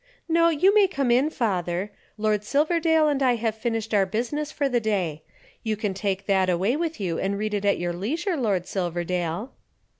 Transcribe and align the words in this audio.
"No, 0.27 0.49
you 0.49 0.73
may 0.73 0.87
come 0.87 1.11
in, 1.11 1.29
father. 1.29 1.91
Lord 2.17 2.43
Silverdale 2.43 3.07
and 3.07 3.21
I 3.21 3.35
have 3.35 3.53
finished 3.53 3.93
our 3.93 4.07
business 4.07 4.51
for 4.51 4.67
the 4.67 4.79
day. 4.79 5.21
You 5.61 5.77
can 5.77 5.93
take 5.93 6.25
that 6.25 6.49
away 6.49 6.75
with 6.75 6.99
you 6.99 7.19
and 7.19 7.37
read 7.37 7.53
it 7.53 7.65
at 7.65 7.77
your 7.77 7.93
leisure, 7.93 8.35
Lord 8.35 8.65
Silverdale." 8.67 9.51